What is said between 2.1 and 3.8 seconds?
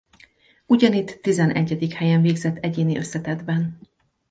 végzett egyéni összetettben.